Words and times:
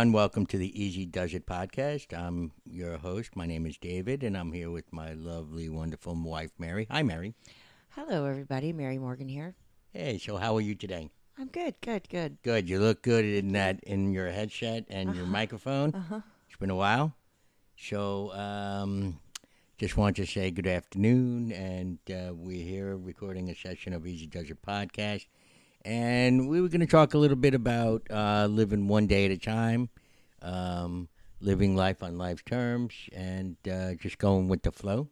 everyone. 0.00 0.12
Welcome 0.14 0.46
to 0.46 0.56
the 0.56 0.82
Easy 0.82 1.04
Does 1.04 1.34
It 1.34 1.44
podcast. 1.44 2.18
I'm 2.18 2.52
your 2.64 2.96
host. 2.96 3.36
My 3.36 3.44
name 3.44 3.66
is 3.66 3.76
David, 3.76 4.22
and 4.22 4.34
I'm 4.34 4.50
here 4.50 4.70
with 4.70 4.90
my 4.94 5.12
lovely, 5.12 5.68
wonderful 5.68 6.14
wife, 6.14 6.52
Mary. 6.58 6.86
Hi, 6.90 7.02
Mary. 7.02 7.34
Hello, 7.90 8.24
everybody. 8.24 8.72
Mary 8.72 8.96
Morgan 8.96 9.28
here. 9.28 9.54
Hey, 9.92 10.16
so 10.16 10.38
how 10.38 10.56
are 10.56 10.62
you 10.62 10.74
today? 10.74 11.10
I'm 11.38 11.48
good, 11.48 11.74
good, 11.82 12.08
good. 12.08 12.38
Good. 12.42 12.66
You 12.66 12.80
look 12.80 13.02
good 13.02 13.26
in 13.26 13.52
that 13.52 13.80
in 13.84 14.10
your 14.14 14.30
headset 14.30 14.86
and 14.88 15.14
your 15.14 15.26
microphone. 15.26 15.94
Uh-huh. 15.94 16.20
It's 16.48 16.58
been 16.58 16.70
a 16.70 16.74
while. 16.74 17.14
So, 17.76 18.32
um, 18.32 19.20
just 19.76 19.98
want 19.98 20.16
to 20.16 20.24
say 20.24 20.50
good 20.50 20.66
afternoon, 20.66 21.52
and 21.52 21.98
uh, 22.10 22.32
we're 22.32 22.64
here 22.64 22.96
recording 22.96 23.50
a 23.50 23.54
session 23.54 23.92
of 23.92 24.06
Easy 24.06 24.26
Does 24.26 24.48
It 24.48 24.62
podcast. 24.62 25.26
And 25.84 26.48
we 26.48 26.60
were 26.60 26.68
going 26.68 26.80
to 26.80 26.86
talk 26.86 27.14
a 27.14 27.18
little 27.18 27.36
bit 27.36 27.54
about 27.54 28.02
uh, 28.10 28.46
living 28.50 28.86
one 28.86 29.06
day 29.06 29.24
at 29.24 29.30
a 29.30 29.38
time, 29.38 29.88
um, 30.42 31.08
living 31.40 31.74
life 31.74 32.02
on 32.02 32.18
life's 32.18 32.42
terms, 32.42 32.92
and 33.14 33.56
uh, 33.70 33.94
just 33.94 34.18
going 34.18 34.48
with 34.48 34.62
the 34.62 34.72
flow. 34.72 35.08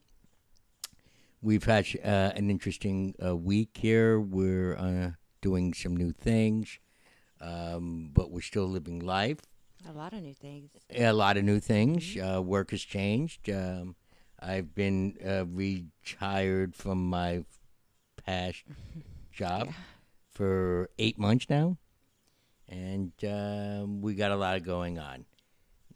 We've 1.40 1.64
had 1.64 1.86
uh, 2.04 2.32
an 2.34 2.50
interesting 2.50 3.14
uh, 3.24 3.34
week 3.34 3.78
here. 3.80 4.20
We're 4.20 4.76
uh, 4.76 5.10
doing 5.40 5.72
some 5.72 5.96
new 5.96 6.12
things, 6.12 6.78
um, 7.40 8.10
but 8.12 8.30
we're 8.30 8.40
still 8.42 8.66
living 8.66 8.98
life. 8.98 9.38
A 9.88 9.92
lot 9.92 10.12
of 10.12 10.22
new 10.22 10.34
things. 10.34 10.70
A 10.94 11.12
lot 11.12 11.36
of 11.36 11.44
new 11.44 11.60
things. 11.60 12.16
Uh, 12.16 12.42
work 12.42 12.72
has 12.72 12.82
changed. 12.82 13.48
Um, 13.48 13.94
I've 14.40 14.74
been 14.74 15.16
uh, 15.24 15.46
retired 15.46 16.74
from 16.74 17.08
my 17.08 17.44
past 18.26 18.64
job 19.32 19.68
Yeah. 19.68 19.72
For 20.38 20.88
eight 21.00 21.18
months 21.18 21.46
now, 21.50 21.76
and 22.68 23.10
um, 23.24 24.00
we 24.00 24.14
got 24.14 24.30
a 24.30 24.36
lot 24.36 24.62
going 24.62 24.96
on. 24.96 25.24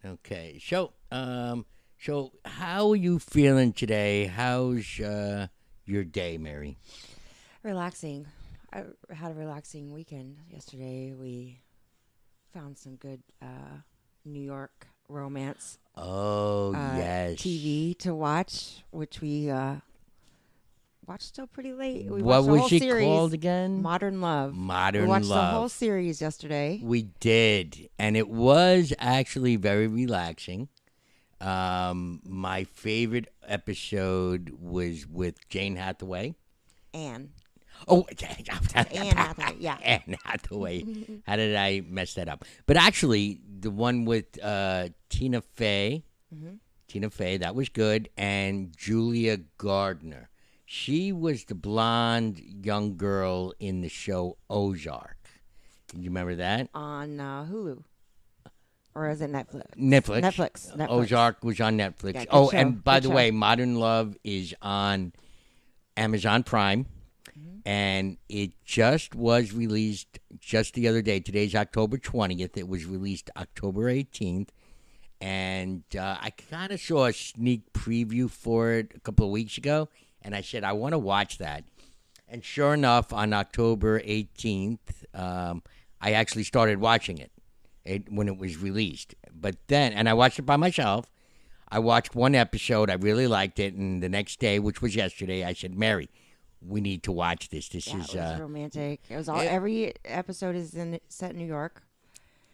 Okay, 0.05 0.61
so 0.61 0.95
um, 1.13 1.65
so 2.01 2.33
how 2.45 2.91
are 2.91 2.97
you 2.97 3.21
feeling 3.21 3.73
today? 3.73 4.27
How's 4.27 4.99
uh, 4.99 5.47
your 5.87 6.03
day, 6.03 6.39
Mary? 6.39 6.77
Relaxing. 7.63 8.27
I 8.73 8.83
had 9.15 9.31
a 9.31 9.35
relaxing 9.35 9.93
weekend 9.93 10.39
yesterday. 10.51 11.15
We 11.17 11.61
found 12.53 12.77
some 12.77 12.97
good 12.97 13.23
uh, 13.41 13.79
New 14.25 14.43
York 14.43 14.89
romance 15.09 15.79
Oh 15.97 16.75
uh, 16.75 16.95
yes, 16.97 17.35
TV 17.35 17.97
to 17.99 18.13
watch, 18.13 18.83
which 18.91 19.21
we 19.21 19.51
uh, 19.51 19.77
watched 21.13 21.35
till 21.35 21.47
pretty 21.47 21.73
late. 21.75 22.07
We 22.07 22.23
what 22.23 22.45
was 22.45 22.69
she 22.69 22.79
series, 22.79 23.05
called 23.05 23.35
again? 23.35 23.83
Modern 23.83 24.21
Love. 24.23 24.55
Modern 24.55 25.03
Love. 25.03 25.09
we 25.09 25.11
watched 25.11 25.27
Love. 25.27 25.53
the 25.53 25.59
whole 25.59 25.69
series 25.69 26.21
yesterday. 26.23 26.81
We 26.83 27.03
did, 27.21 27.91
and 27.99 28.17
it 28.17 28.29
was 28.31 28.95
actually 28.99 29.57
very 29.57 29.87
relaxing. 29.87 30.69
Um, 31.41 32.21
my 32.25 32.65
favorite 32.65 33.29
episode 33.47 34.53
was 34.59 35.07
with 35.07 35.47
Jane 35.51 35.77
Hathaway. 35.77 36.35
Anne. 36.95 37.31
Oh, 37.89 38.07
Anne 38.23 39.17
Hathaway, 39.17 39.57
yeah. 39.59 39.77
Anne 39.83 40.17
Hathaway. 40.25 40.85
How 41.27 41.37
did 41.37 41.57
I 41.57 41.83
mess 41.87 42.15
that 42.15 42.29
up? 42.29 42.45
But 42.67 42.77
actually, 42.79 43.41
the 43.61 43.71
one 43.71 44.05
with 44.07 44.43
uh, 44.43 44.89
Tina 45.11 45.43
Fey, 45.43 46.05
Mhm. 46.35 46.59
Tina 46.89 47.11
Fey, 47.11 47.37
that 47.39 47.55
was 47.55 47.69
good, 47.69 48.09
and 48.17 48.75
Julia 48.77 49.39
Garner. 49.59 50.29
She 50.75 51.13
was 51.13 51.45
the 51.45 51.55
blonde 51.55 52.41
young 52.65 52.97
girl 52.97 53.53
in 53.61 53.83
the 53.83 53.91
show 53.91 54.39
Ozark. 54.49 55.19
Do 55.89 55.99
you 55.99 56.09
remember 56.09 56.37
that? 56.37 56.71
On 56.73 57.21
uh, 57.21 57.45
Hulu. 57.45 57.83
Or 58.95 59.11
is 59.11 59.21
it 59.21 59.31
Netflix? 59.31 59.67
Netflix. 59.77 60.23
Netflix. 60.23 60.75
Netflix. 60.75 60.89
Ozark 60.89 61.45
was 61.45 61.61
on 61.61 61.77
Netflix. 61.77 62.15
Yeah, 62.15 62.25
oh, 62.31 62.51
show, 62.51 62.57
and 62.57 62.83
by 62.83 62.97
good 62.97 63.03
the 63.03 63.09
show. 63.11 63.15
way, 63.17 63.31
Modern 63.31 63.75
Love 63.75 64.17
is 64.25 64.55
on 64.63 65.13
Amazon 65.99 66.43
Prime, 66.43 66.87
Mm-hmm. 67.39 67.69
and 67.69 68.17
it 68.31 68.53
just 68.65 69.15
was 69.15 69.53
released 69.53 70.19
just 70.41 70.73
the 70.75 70.89
other 70.89 71.01
day. 71.03 71.21
Today's 71.21 71.55
October 71.55 71.97
twentieth. 71.99 72.57
It 72.59 72.67
was 72.69 72.85
released 72.87 73.31
October 73.37 73.89
eighteenth, 73.91 74.53
and 75.21 75.83
uh, 75.97 76.17
I 76.21 76.31
kind 76.51 76.73
of 76.73 76.81
saw 76.81 77.07
a 77.07 77.13
sneak 77.13 77.73
preview 77.75 78.31
for 78.31 78.73
it 78.73 78.93
a 78.95 79.01
couple 79.01 79.25
of 79.25 79.33
weeks 79.33 79.57
ago, 79.57 79.89
and 80.23 80.35
I 80.35 80.41
said 80.41 80.65
I 80.65 80.73
want 80.73 80.93
to 80.93 80.99
watch 80.99 81.39
that. 81.39 81.65
And 82.29 82.43
sure 82.45 82.73
enough, 82.75 83.13
on 83.13 83.33
October 83.33 84.01
eighteenth, 84.05 85.05
um, 85.15 85.63
I 86.01 86.13
actually 86.13 86.45
started 86.45 86.79
watching 86.81 87.19
it 87.19 87.31
it, 87.85 88.11
when 88.11 88.29
it 88.29 88.39
was 88.39 88.57
released. 88.57 89.15
But 89.35 89.57
then, 89.69 89.93
and 89.93 90.09
I 90.09 90.15
watched 90.15 90.39
it 90.39 90.43
by 90.43 90.57
myself. 90.57 91.07
I 91.69 91.79
watched 91.79 92.15
one 92.15 92.35
episode. 92.35 92.91
I 92.91 92.95
really 92.95 93.27
liked 93.27 93.59
it, 93.59 93.75
and 93.75 94.03
the 94.03 94.09
next 94.09 94.39
day, 94.41 94.59
which 94.59 94.81
was 94.83 94.95
yesterday, 94.95 95.45
I 95.45 95.53
said, 95.55 95.75
"Mary, 95.75 96.09
we 96.67 96.81
need 96.81 97.03
to 97.05 97.13
watch 97.13 97.49
this. 97.51 97.69
This 97.69 97.87
Yeah, 97.87 98.01
is 98.01 98.15
it 98.15 98.17
was 98.17 98.17
uh, 98.17 98.39
romantic. 98.41 99.01
It 99.09 99.17
was 99.17 99.29
all 99.29 99.43
yeah. 99.43 99.51
every 99.51 99.95
episode 100.05 100.55
is 100.57 100.75
in 100.75 101.01
set 101.09 101.33
in 101.33 101.39
New 101.39 101.47
York. 101.47 101.83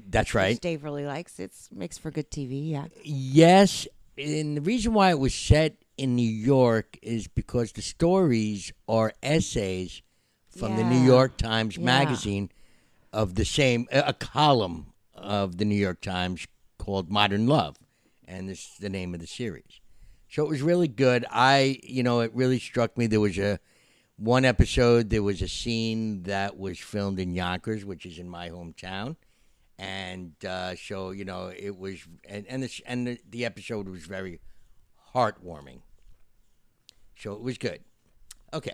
that's 0.08 0.34
right. 0.34 0.60
Dave 0.60 0.84
really 0.84 1.04
likes. 1.04 1.38
It's 1.38 1.68
makes 1.72 1.98
for 1.98 2.10
good 2.10 2.30
TV. 2.30 2.70
Yeah. 2.70 2.86
Yes, 3.04 3.86
and 4.16 4.56
the 4.56 4.60
reason 4.60 4.92
why 4.94 5.10
it 5.10 5.18
was 5.18 5.34
set 5.34 5.76
in 5.98 6.14
New 6.16 6.30
York 6.30 6.96
is 7.02 7.26
because 7.28 7.72
the 7.72 7.82
stories 7.82 8.72
are 8.88 9.12
essays 9.22 10.02
from 10.48 10.76
the 10.76 10.84
New 10.84 11.00
York 11.04 11.36
Times 11.36 11.76
Yeah. 11.76 11.84
magazine 11.84 12.50
of 13.12 13.34
the 13.34 13.44
same 13.44 13.86
a 13.92 14.00
a 14.08 14.12
column 14.12 14.92
of 15.14 15.58
the 15.58 15.64
New 15.64 15.74
York 15.76 16.00
Times 16.00 16.46
called 16.78 17.10
Modern 17.10 17.46
Love, 17.46 17.76
and 18.26 18.48
this 18.48 18.60
is 18.60 18.78
the 18.78 18.88
name 18.88 19.12
of 19.14 19.20
the 19.20 19.26
series. 19.26 19.80
So 20.30 20.44
it 20.44 20.48
was 20.48 20.62
really 20.62 20.88
good. 20.88 21.24
I, 21.30 21.78
you 21.82 22.02
know, 22.02 22.20
it 22.20 22.30
really 22.34 22.58
struck 22.58 22.96
me. 22.96 23.06
There 23.06 23.20
was 23.20 23.38
a 23.38 23.58
one 24.16 24.44
episode. 24.44 25.10
There 25.10 25.22
was 25.22 25.42
a 25.42 25.48
scene 25.48 26.22
that 26.24 26.56
was 26.58 26.78
filmed 26.78 27.18
in 27.18 27.34
Yonkers, 27.34 27.84
which 27.84 28.04
is 28.06 28.18
in 28.18 28.28
my 28.28 28.50
hometown, 28.50 29.16
and 29.78 30.32
uh, 30.44 30.76
so 30.76 31.10
you 31.10 31.24
know 31.24 31.50
it 31.56 31.76
was, 31.76 32.06
and 32.28 32.46
and 32.46 32.62
the 32.62 32.70
and 32.86 33.06
the, 33.06 33.18
the 33.28 33.44
episode 33.44 33.88
was 33.88 34.04
very 34.04 34.40
heartwarming. 35.14 35.80
So 37.18 37.32
it 37.32 37.40
was 37.40 37.58
good. 37.58 37.80
Okay. 38.54 38.72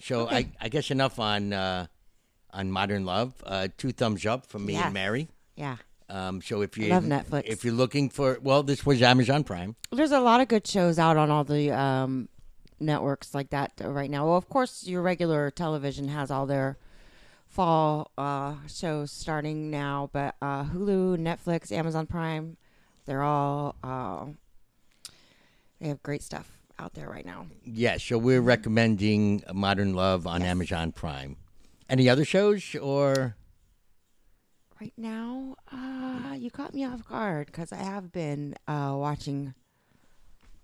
So 0.00 0.22
Okay. 0.22 0.36
I, 0.36 0.48
I 0.60 0.68
guess 0.68 0.90
enough 0.90 1.18
on 1.18 1.52
uh, 1.52 1.86
on 2.50 2.70
Modern 2.70 3.04
Love. 3.04 3.34
Uh, 3.44 3.68
two 3.76 3.92
thumbs 3.92 4.24
up 4.26 4.46
from 4.46 4.66
me 4.66 4.74
Yes. 4.74 4.84
and 4.86 4.94
Mary. 4.94 5.28
Yeah. 5.56 5.76
Um, 6.08 6.42
so 6.42 6.60
if 6.62 6.76
you 6.76 6.88
love 6.88 7.04
Netflix. 7.04 7.44
if 7.46 7.64
you're 7.64 7.74
looking 7.74 8.10
for 8.10 8.38
well, 8.42 8.62
this 8.62 8.84
was 8.86 9.02
Amazon 9.02 9.42
Prime. 9.44 9.74
There's 9.90 10.12
a 10.12 10.20
lot 10.20 10.40
of 10.40 10.48
good 10.48 10.66
shows 10.66 10.98
out 10.98 11.16
on 11.16 11.30
all 11.30 11.44
the 11.44 11.70
um, 11.72 12.28
networks 12.78 13.34
like 13.34 13.50
that 13.50 13.72
right 13.82 14.10
now. 14.10 14.26
Well, 14.26 14.36
of 14.36 14.48
course, 14.48 14.86
your 14.86 15.02
regular 15.02 15.50
television 15.50 16.08
has 16.08 16.30
all 16.30 16.46
their 16.46 16.76
fall 17.48 18.10
uh, 18.18 18.56
shows 18.68 19.10
starting 19.12 19.70
now, 19.70 20.10
but 20.12 20.34
uh, 20.42 20.64
Hulu, 20.64 21.16
Netflix, 21.18 21.72
Amazon 21.72 22.06
Prime, 22.06 22.56
they're 23.06 23.22
all 23.22 23.76
uh, 23.82 24.26
they 25.80 25.88
have 25.88 26.02
great 26.02 26.22
stuff 26.22 26.50
out 26.78 26.94
there 26.94 27.08
right 27.08 27.24
now. 27.24 27.46
Yes, 27.64 28.02
so 28.02 28.18
we're 28.18 28.40
recommending 28.40 29.42
Modern 29.52 29.94
Love 29.94 30.26
on 30.26 30.40
Yes. 30.40 30.50
Amazon 30.50 30.92
Prime. 30.92 31.36
Any 31.88 32.08
other 32.08 32.24
shows 32.24 32.74
or 32.76 33.36
Right 34.80 34.92
now, 34.96 35.54
uh, 35.72 36.34
you 36.36 36.50
caught 36.50 36.74
me 36.74 36.84
off 36.84 37.06
guard 37.08 37.46
because 37.46 37.72
I 37.72 37.76
have 37.76 38.10
been 38.12 38.54
uh, 38.66 38.92
watching 38.96 39.54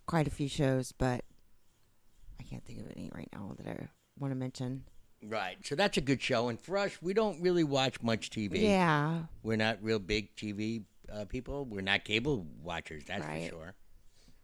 quite 0.06 0.26
a 0.26 0.30
few 0.30 0.48
shows, 0.48 0.92
but 0.92 1.24
I 2.38 2.42
can't 2.42 2.64
think 2.66 2.80
of 2.80 2.86
any 2.96 3.08
right 3.14 3.28
now 3.32 3.54
that 3.58 3.68
I 3.70 3.88
want 4.18 4.32
to 4.32 4.36
mention. 4.36 4.84
right? 5.22 5.56
So 5.64 5.74
that's 5.76 5.96
a 5.96 6.00
good 6.00 6.20
show. 6.20 6.48
And 6.48 6.60
for 6.60 6.76
us, 6.76 6.98
we 7.00 7.14
don't 7.14 7.40
really 7.40 7.64
watch 7.64 8.02
much 8.02 8.30
TV. 8.30 8.62
Yeah, 8.62 9.20
We're 9.44 9.56
not 9.56 9.78
real 9.80 10.00
big 10.00 10.34
TV 10.34 10.82
uh, 11.10 11.24
people. 11.26 11.64
We're 11.64 11.80
not 11.80 12.04
cable 12.04 12.46
watchers. 12.62 13.04
That's 13.06 13.24
Right. 13.24 13.44
for 13.48 13.56
sure. 13.56 13.74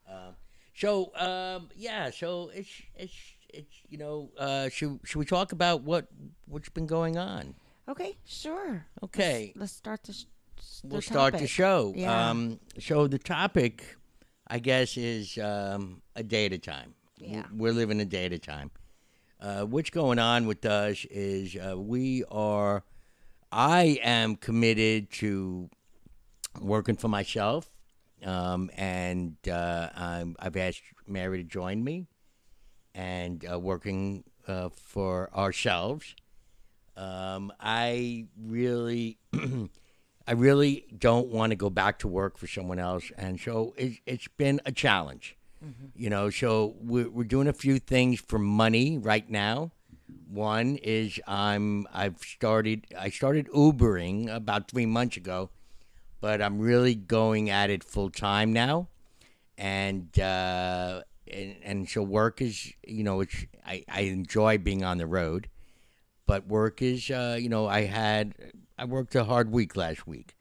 Um, 0.08 0.37
so 0.76 1.12
um, 1.17 1.69
yeah, 1.75 2.11
so 2.11 2.50
it's 2.55 2.70
it's 2.94 3.14
it's 3.49 3.75
you 3.88 3.99
know 3.99 4.31
uh, 4.38 4.69
should 4.69 5.00
should 5.05 5.19
we 5.19 5.25
talk 5.25 5.52
about 5.52 5.82
what 5.82 6.06
what's 6.46 6.69
been 6.69 6.87
going 6.87 7.17
on? 7.17 7.55
Okay, 7.88 8.17
sure. 8.25 8.87
Okay. 9.02 9.52
Let's, 9.55 9.61
let's 9.61 9.73
start 9.73 10.02
the. 10.05 10.25
We'll 10.84 11.02
start 11.02 11.38
the 11.38 11.46
show. 11.46 11.93
Yeah. 11.96 12.31
Um, 12.31 12.58
so 12.78 13.06
the 13.06 13.19
topic, 13.19 13.96
I 14.49 14.58
guess, 14.58 14.96
is 14.96 15.38
um, 15.38 16.02
a 16.14 16.23
day 16.23 16.46
at 16.46 16.52
a 16.52 16.58
time. 16.58 16.94
Yeah. 17.19 17.44
We're 17.55 17.73
living 17.73 18.00
a 18.00 18.05
day 18.05 18.26
at 18.26 18.32
a 18.32 18.38
time. 18.38 18.70
Uh, 19.40 19.62
what's 19.62 19.90
going 19.90 20.19
on 20.19 20.46
with 20.46 20.64
us 20.64 21.05
is 21.11 21.56
uh, 21.56 21.78
we 21.78 22.25
are, 22.31 22.84
I 23.52 23.99
am 24.02 24.37
committed 24.37 25.11
to 25.12 25.69
working 26.61 26.96
for 26.96 27.08
myself, 27.08 27.70
um, 28.24 28.70
and 28.76 29.36
uh, 29.48 29.90
I'm, 29.94 30.36
I've 30.38 30.56
asked 30.56 30.82
Mary 31.06 31.38
to 31.38 31.44
join 31.44 31.82
me, 31.82 32.06
and 32.94 33.44
uh, 33.50 33.58
working 33.58 34.24
uh, 34.48 34.70
for 34.70 35.30
ourselves. 35.34 36.14
Um, 36.96 37.52
I 37.60 38.26
really 38.40 39.18
I 40.26 40.32
really 40.32 40.86
don't 40.98 41.28
want 41.28 41.50
to 41.50 41.56
go 41.56 41.70
back 41.70 41.98
to 42.00 42.08
work 42.08 42.38
for 42.38 42.46
someone 42.46 42.78
else, 42.78 43.12
and 43.16 43.38
so 43.38 43.74
it, 43.76 43.98
it's 44.06 44.28
been 44.28 44.60
a 44.64 44.72
challenge. 44.72 45.36
You 45.96 46.10
know, 46.10 46.30
so 46.30 46.76
we're, 46.80 47.08
we're 47.08 47.24
doing 47.24 47.48
a 47.48 47.52
few 47.52 47.78
things 47.78 48.20
for 48.20 48.38
money 48.38 48.98
right 48.98 49.28
now. 49.28 49.72
One 50.28 50.76
is 50.76 51.18
I'm 51.26 51.86
I've 51.92 52.18
started 52.18 52.86
I 52.98 53.10
started 53.10 53.48
Ubering 53.48 54.32
about 54.32 54.70
three 54.70 54.86
months 54.86 55.16
ago, 55.16 55.50
but 56.26 56.43
I'm 56.43 56.58
really 56.58 56.96
going 56.96 57.50
at 57.50 57.70
it 57.70 57.84
full 57.84 58.11
time 58.11 58.52
now, 58.52 58.88
and 59.56 60.19
uh, 60.19 61.02
and 61.32 61.55
and 61.62 61.88
so 61.88 62.02
work 62.02 62.43
is 62.43 62.73
you 62.84 63.05
know 63.05 63.20
it's 63.20 63.46
I, 63.64 63.84
I 63.88 64.00
enjoy 64.00 64.58
being 64.58 64.82
on 64.82 64.99
the 64.99 65.06
road, 65.06 65.49
but 66.26 66.49
work 66.49 66.82
is 66.82 67.08
uh, 67.12 67.38
you 67.38 67.49
know 67.49 67.69
I 67.69 67.82
had 67.82 68.34
I 68.76 68.87
worked 68.87 69.14
a 69.14 69.23
hard 69.23 69.52
week 69.52 69.76
last 69.76 70.08
week. 70.08 70.34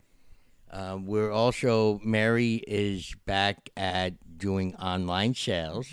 Um, 0.72 1.06
we're 1.06 1.30
also 1.30 2.00
Mary 2.02 2.64
is 2.66 3.14
back 3.24 3.70
at 3.76 4.38
doing 4.38 4.74
online 4.74 5.34
sales, 5.34 5.86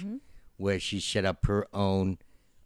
where 0.58 0.80
she 0.80 1.00
set 1.00 1.24
up 1.24 1.46
her 1.46 1.68
own 1.72 2.18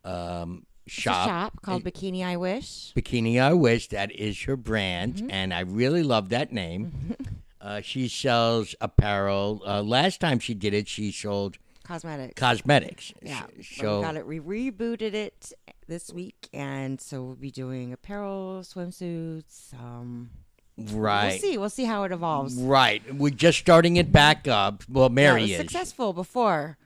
um, 0.05 0.65
shop, 0.87 1.27
shop 1.27 1.61
called 1.61 1.83
Bikini 1.83 2.23
I 2.25 2.37
Wish. 2.37 2.93
Bikini 2.95 3.39
I 3.41 3.53
Wish. 3.53 3.87
That 3.89 4.11
is 4.11 4.41
her 4.43 4.55
brand, 4.57 5.27
and 5.29 5.53
I 5.53 5.61
really 5.61 6.03
love 6.03 6.29
that 6.29 6.51
name. 6.51 7.15
Uh, 7.59 7.81
she 7.81 8.07
sells 8.07 8.75
apparel. 8.79 9.61
Uh, 9.65 9.81
last 9.81 10.21
time 10.21 10.39
she 10.39 10.53
did 10.53 10.73
it, 10.73 10.87
she 10.87 11.11
sold 11.11 11.57
Cosmetics. 11.83 12.33
cosmetics. 12.39 13.13
yeah. 13.21 13.43
So 13.63 13.97
we 13.99 14.05
got 14.05 14.15
it. 14.15 14.25
We 14.27 14.39
rebooted 14.39 15.13
it 15.13 15.51
this 15.87 16.13
week, 16.13 16.47
and 16.53 17.01
so 17.01 17.23
we'll 17.23 17.35
be 17.35 17.51
doing 17.51 17.91
apparel, 17.93 18.61
swimsuits. 18.61 19.73
Um, 19.73 20.29
right, 20.91 21.29
We'll 21.29 21.39
see. 21.39 21.57
We'll 21.57 21.69
see 21.69 21.85
how 21.85 22.03
it 22.03 22.11
evolves. 22.11 22.55
right. 22.55 23.01
We're 23.15 23.31
just 23.31 23.57
starting 23.59 23.95
it 23.97 24.11
back 24.11 24.47
up. 24.47 24.83
Well, 24.89 25.09
Mary 25.09 25.43
yeah, 25.45 25.55
is 25.55 25.61
successful 25.61 26.13
before. 26.13 26.77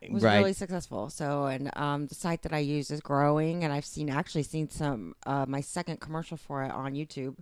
It 0.00 0.10
was 0.10 0.22
right. 0.22 0.38
really 0.38 0.52
successful. 0.52 1.10
So, 1.10 1.46
and 1.46 1.70
um, 1.76 2.06
the 2.06 2.14
site 2.14 2.42
that 2.42 2.52
I 2.52 2.58
use 2.58 2.90
is 2.90 3.00
growing, 3.00 3.64
and 3.64 3.72
I've 3.72 3.84
seen 3.84 4.08
actually 4.08 4.44
seen 4.44 4.70
some 4.70 5.14
uh, 5.26 5.44
my 5.46 5.60
second 5.60 6.00
commercial 6.00 6.36
for 6.36 6.64
it 6.64 6.70
on 6.70 6.94
YouTube. 6.94 7.36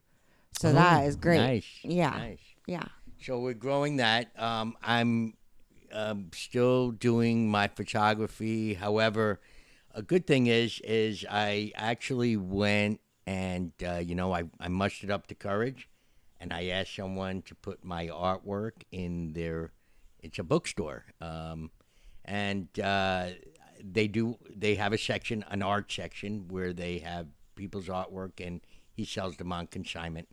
So 0.59 0.73
that 0.73 1.05
is 1.05 1.17
great. 1.17 1.39
Oh, 1.39 1.47
Nice. 1.47 1.67
Yeah. 1.83 2.11
Nice. 2.11 2.39
Yeah. 2.67 2.85
So 3.21 3.39
we're 3.39 3.55
growing 3.55 3.97
that. 3.97 4.31
Um, 4.39 4.77
I'm 4.83 5.35
um, 5.93 6.31
still 6.35 6.91
doing 6.91 7.49
my 7.51 7.69
photography. 7.69 8.75
However, 8.75 9.41
a 9.95 10.03
good 10.03 10.27
thing 10.27 10.47
is 10.47 10.81
is 10.81 11.25
I 11.31 11.73
actually 11.77 12.37
went 12.37 13.01
and 13.27 13.73
uh, 13.87 13.97
you 13.97 14.15
know 14.15 14.33
I, 14.33 14.45
I 14.61 14.69
mustered 14.69 15.11
up 15.11 15.29
the 15.29 15.35
courage, 15.35 15.89
and 16.41 16.53
I 16.53 16.67
asked 16.67 16.97
someone 16.97 17.43
to 17.43 17.55
put 17.55 17.85
my 17.85 18.09
artwork 18.09 18.83
in 18.91 19.33
their. 19.33 19.73
It's 20.21 20.39
a 20.39 20.43
bookstore, 20.43 21.05
um, 21.21 21.71
and 22.25 22.69
uh, 22.81 23.29
they 23.83 24.09
do 24.09 24.39
they 24.55 24.75
have 24.77 24.93
a 24.93 24.99
section, 24.99 25.45
an 25.49 25.63
art 25.63 25.93
section 25.93 26.49
where 26.49 26.73
they 26.73 26.99
have 26.99 27.27
people's 27.55 27.89
artwork, 27.89 28.45
and 28.45 28.61
he 28.93 29.05
sells 29.05 29.37
them 29.37 29.53
on 29.53 29.67
consignment. 29.67 30.29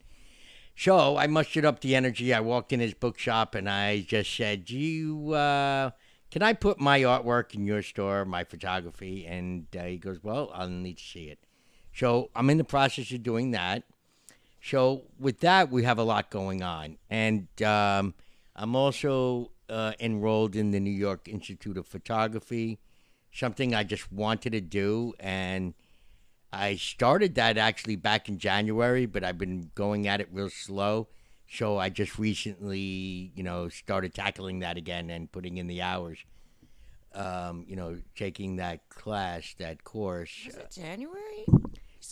So 0.74 1.16
I 1.18 1.26
mustered 1.26 1.64
up 1.64 1.80
the 1.80 1.94
energy. 1.94 2.32
I 2.32 2.40
walked 2.40 2.72
in 2.72 2.80
his 2.80 2.94
bookshop 2.94 3.54
and 3.54 3.68
I 3.68 4.00
just 4.00 4.34
said, 4.34 4.64
"Do 4.64 4.78
you, 4.78 5.32
uh, 5.34 5.90
can 6.30 6.42
I 6.42 6.54
put 6.54 6.80
my 6.80 7.00
artwork 7.00 7.54
in 7.54 7.66
your 7.66 7.82
store, 7.82 8.24
my 8.24 8.44
photography?" 8.44 9.26
And 9.26 9.66
uh, 9.76 9.84
he 9.84 9.98
goes, 9.98 10.22
"Well, 10.22 10.50
I'll 10.54 10.68
need 10.68 10.98
to 10.98 11.04
see 11.04 11.24
it." 11.24 11.38
So 11.94 12.30
I'm 12.34 12.48
in 12.48 12.56
the 12.56 12.64
process 12.64 13.12
of 13.12 13.22
doing 13.22 13.50
that. 13.50 13.84
So 14.62 15.02
with 15.18 15.40
that, 15.40 15.70
we 15.70 15.82
have 15.82 15.98
a 15.98 16.04
lot 16.04 16.30
going 16.30 16.62
on, 16.62 16.96
and 17.10 17.48
um, 17.62 18.14
I'm 18.56 18.76
also 18.76 19.50
uh, 19.68 19.92
enrolled 20.00 20.56
in 20.56 20.70
the 20.70 20.80
New 20.80 20.90
York 20.90 21.28
Institute 21.28 21.76
of 21.76 21.86
Photography, 21.86 22.78
something 23.32 23.74
I 23.74 23.84
just 23.84 24.12
wanted 24.12 24.52
to 24.52 24.60
do, 24.60 25.14
and 25.20 25.74
I 26.52 26.76
started 26.76 27.34
that 27.36 27.56
actually 27.56 27.96
back 27.96 28.28
in 28.28 28.38
January, 28.38 29.06
but 29.06 29.24
I've 29.24 29.38
been 29.38 29.70
going 29.74 30.06
at 30.06 30.20
it 30.20 30.28
real 30.30 30.50
slow. 30.50 31.08
So 31.50 31.78
I 31.78 31.88
just 31.88 32.18
recently, 32.18 33.32
you 33.34 33.42
know, 33.42 33.68
started 33.68 34.14
tackling 34.14 34.60
that 34.60 34.76
again 34.76 35.10
and 35.10 35.30
putting 35.30 35.56
in 35.58 35.66
the 35.66 35.82
hours. 35.82 36.18
Um, 37.14 37.66
you 37.68 37.76
know, 37.76 37.98
taking 38.16 38.56
that 38.56 38.88
class, 38.88 39.54
that 39.58 39.84
course, 39.84 40.32
Was 40.46 40.56
it 40.56 40.70
January? 40.70 41.44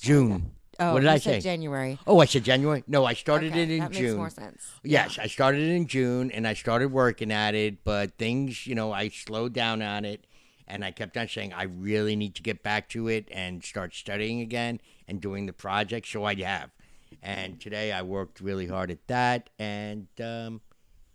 June. 0.00 0.50
Oh, 0.80 0.94
what 0.94 1.00
did 1.00 1.08
I 1.10 1.18
say? 1.18 1.40
January. 1.40 1.98
Oh, 2.06 2.20
I 2.20 2.24
said 2.24 2.42
January. 2.42 2.82
No, 2.86 3.04
I 3.04 3.12
started 3.14 3.52
Okay, 3.52 3.62
it 3.64 3.70
in 3.70 3.78
that 3.80 3.92
June. 3.92 4.02
makes 4.02 4.16
more 4.16 4.30
sense. 4.30 4.70
Yes, 4.82 5.18
I 5.18 5.26
started 5.26 5.60
it 5.60 5.72
in 5.74 5.86
June 5.86 6.30
and 6.30 6.48
I 6.48 6.54
started 6.54 6.90
working 6.90 7.30
at 7.30 7.54
it, 7.54 7.84
but 7.84 8.16
things, 8.16 8.66
you 8.66 8.74
know, 8.74 8.90
I 8.90 9.08
slowed 9.08 9.52
down 9.52 9.82
on 9.82 10.04
it 10.04 10.26
and 10.66 10.84
I 10.84 10.90
kept 10.90 11.16
on 11.16 11.28
saying 11.28 11.52
I 11.52 11.64
really 11.64 12.16
need 12.16 12.34
to 12.36 12.42
get 12.42 12.62
back 12.62 12.88
to 12.90 13.08
it 13.08 13.28
and 13.30 13.62
start 13.62 13.94
studying 13.94 14.40
again 14.40 14.80
and 15.06 15.20
doing 15.20 15.46
the 15.46 15.52
project. 15.52 16.06
So 16.08 16.24
I 16.24 16.34
have. 16.36 16.70
And 17.22 17.60
today 17.60 17.92
I 17.92 18.02
worked 18.02 18.40
really 18.40 18.66
hard 18.66 18.90
at 18.90 19.06
that 19.08 19.50
and 19.58 20.06
um, 20.22 20.62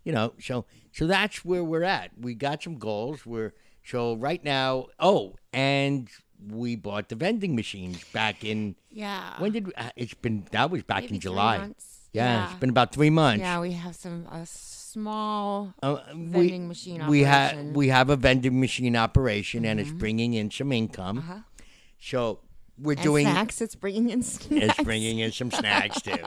you 0.03 0.11
know, 0.11 0.33
so 0.39 0.65
so 0.91 1.07
that's 1.07 1.43
where 1.43 1.63
we're 1.63 1.83
at. 1.83 2.11
We 2.19 2.35
got 2.35 2.61
some 2.61 2.77
goals. 2.77 3.25
We're 3.25 3.53
so 3.83 4.15
right 4.15 4.43
now, 4.43 4.87
oh, 4.99 5.35
and 5.51 6.07
we 6.49 6.75
bought 6.75 7.09
the 7.09 7.15
vending 7.15 7.55
machines 7.55 8.03
back 8.13 8.43
in 8.43 8.75
Yeah. 8.91 9.39
when 9.39 9.51
did 9.51 9.71
uh, 9.77 9.89
it's 9.95 10.13
been 10.13 10.45
that 10.51 10.69
was 10.69 10.83
back 10.83 11.03
Maybe 11.03 11.15
in 11.15 11.19
July. 11.21 11.57
months. 11.59 12.09
Yeah, 12.13 12.45
it's 12.45 12.59
been 12.59 12.69
about 12.69 12.93
3 12.93 13.09
months. 13.09 13.41
Yeah, 13.41 13.59
we 13.59 13.73
have 13.73 13.95
some 13.95 14.25
a 14.31 14.45
small 14.45 15.73
Uh, 15.83 15.97
vending 16.15 16.67
machine 16.67 17.05
we 17.07 17.21
have 17.23 17.57
we 17.75 17.89
have 17.89 18.09
a 18.09 18.15
vending 18.15 18.59
machine 18.59 18.95
operation 18.95 19.65
and 19.65 19.79
it's 19.79 19.91
Mhm. 19.91 19.99
bringing 19.99 20.33
in 20.33 20.49
some 20.51 20.71
income. 20.71 21.17
uh-huh. 21.19 21.39
So 21.99 22.39
we're 22.77 22.93
and 22.93 23.01
doing 23.01 23.25
snacks. 23.25 23.61
It's 23.61 23.75
bringing 23.75 24.09
in 24.09 24.21
snacks. 24.23 24.65
it's 24.77 24.83
bringing 24.83 25.19
in 25.19 25.31
some 25.31 25.51
snacks 25.51 26.01
too. 26.01 26.17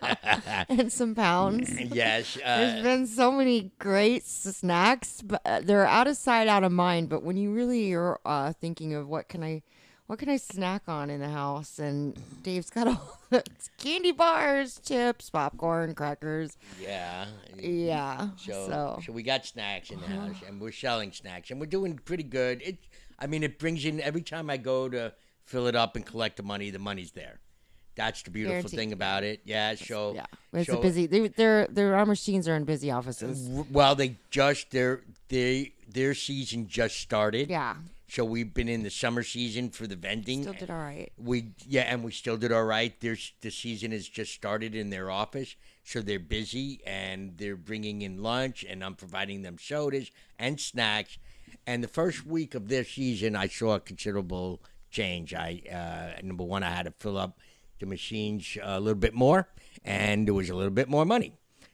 and 0.68 0.92
some 0.92 1.14
pounds. 1.14 1.70
yes, 1.80 2.36
there's 2.44 2.82
been 2.82 3.06
so 3.06 3.30
many 3.32 3.70
great 3.78 4.24
snacks, 4.24 5.22
but 5.22 5.40
uh, 5.44 5.60
they're 5.62 5.86
out 5.86 6.06
of 6.08 6.16
sight, 6.16 6.48
out 6.48 6.64
of 6.64 6.72
mind. 6.72 7.08
But 7.08 7.22
when 7.22 7.36
you 7.36 7.52
really 7.52 7.92
are 7.92 8.20
uh, 8.24 8.52
thinking 8.52 8.94
of 8.94 9.08
what 9.08 9.28
can 9.28 9.42
I, 9.44 9.62
what 10.06 10.18
can 10.18 10.28
I 10.28 10.36
snack 10.36 10.82
on 10.88 11.08
in 11.10 11.20
the 11.20 11.28
house, 11.28 11.78
and 11.78 12.20
Dave's 12.42 12.70
got 12.70 12.88
all 12.88 13.18
the 13.30 13.42
candy 13.78 14.12
bars, 14.12 14.80
chips, 14.84 15.30
popcorn, 15.30 15.94
crackers. 15.94 16.56
yeah. 16.80 17.26
Yeah. 17.56 18.30
So, 18.36 18.52
So, 18.52 18.72
Uh-huh. 18.72 19.00
so 19.06 19.12
we 19.12 19.22
got 19.22 19.46
snacks 19.46 19.90
in 19.90 20.00
the 20.00 20.08
house 20.08 20.36
and 20.46 20.60
we're 20.60 20.72
selling 20.72 21.12
snacks 21.12 21.50
and 21.50 21.60
we're 21.60 21.66
doing 21.66 21.98
pretty 22.04 22.24
good. 22.24 22.60
It 22.62 22.78
I 23.18 23.26
mean 23.28 23.42
it 23.44 23.58
brings 23.58 23.84
in 23.84 24.00
every 24.00 24.22
time 24.22 24.50
I 24.50 24.56
go 24.56 24.88
to 24.88 25.12
fill 25.44 25.66
it 25.66 25.76
up 25.76 25.96
and 25.96 26.04
collect 26.06 26.36
the 26.36 26.42
money, 26.42 26.70
the 26.70 26.78
money's 26.78 27.12
there. 27.12 27.40
That's 27.94 28.22
the 28.22 28.30
beautiful 28.30 28.54
Guaranteed. 28.54 28.78
thing 28.78 28.92
about 28.92 29.22
it. 29.22 29.40
Yeah, 29.44 29.74
so 29.74 30.14
yeah, 30.14 30.24
it's 30.54 30.70
so- 30.70 30.78
a 30.78 30.82
busy. 30.82 31.06
They, 31.06 31.28
they're, 31.28 31.66
their 31.68 31.94
our 31.94 32.06
machines 32.06 32.48
are 32.48 32.54
in 32.56 32.64
busy 32.64 32.90
offices. 32.90 33.46
well 33.70 33.94
they 33.94 34.16
just 34.30 34.70
their 34.70 35.02
they 35.28 35.72
their 35.88 36.14
season 36.14 36.68
just 36.68 36.98
started. 37.00 37.50
Yeah, 37.50 37.74
So 38.08 38.24
we've 38.24 38.54
been 38.54 38.68
in 38.70 38.82
the 38.82 38.88
summer 38.88 39.22
season 39.22 39.68
for 39.68 39.86
the 39.86 39.96
vending. 39.96 40.40
still 40.40 40.54
did 40.54 40.70
all 40.70 40.78
right. 40.78 41.12
We 41.18 41.50
yeah, 41.68 41.82
and 41.82 42.02
we 42.02 42.12
still 42.12 42.38
did 42.38 42.50
all 42.50 42.64
right. 42.64 42.98
There's 43.00 43.34
the 43.42 43.50
season 43.50 43.92
has 43.92 44.08
just 44.08 44.32
started 44.32 44.74
in 44.74 44.88
their 44.88 45.10
office, 45.10 45.54
so 45.84 46.00
they're 46.00 46.18
busy 46.18 46.80
and 46.86 47.36
they're 47.36 47.56
bringing 47.56 48.00
in 48.00 48.22
lunch, 48.22 48.64
and 48.66 48.82
I'm 48.82 48.94
providing 48.94 49.42
them 49.42 49.58
sodas 49.60 50.10
and 50.38 50.58
snacks. 50.58 51.18
And 51.66 51.84
the 51.84 51.88
first 51.88 52.24
week 52.26 52.54
of 52.54 52.68
their 52.68 52.84
season, 52.84 53.36
I 53.36 53.48
saw 53.48 53.74
a 53.74 53.80
considerable 53.80 54.62
change. 54.92 55.34
I 55.34 55.62
uh, 55.70 56.20
number 56.22 56.44
one, 56.44 56.62
I 56.62 56.70
had 56.70 56.84
to 56.84 56.92
fill 56.98 57.18
up 57.18 57.38
the 57.80 57.86
machines 57.86 58.56
a 58.62 58.78
little 58.78 58.98
bit 59.00 59.14
more, 59.14 59.48
and 59.84 60.26
there 60.26 60.34
was 60.34 60.50
a 60.50 60.54
little 60.54 60.70
bit 60.72 60.88
more 60.88 61.04
money. 61.04 61.32